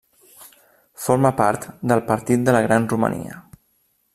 Forma 1.03 1.31
part 1.41 1.67
del 1.91 2.01
Partit 2.09 2.47
de 2.49 2.57
la 2.57 2.63
Gran 2.69 2.89
Romania. 2.95 3.41